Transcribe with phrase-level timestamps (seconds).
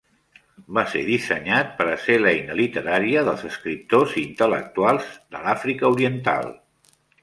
[0.77, 6.55] Va ser dissenyat per a ser l'eina literària dels escriptors i intel·lectuals l'Àfrica oriental.